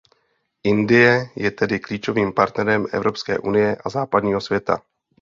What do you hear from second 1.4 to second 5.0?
tedy klíčovým partnerem Evropské unie a západního světa.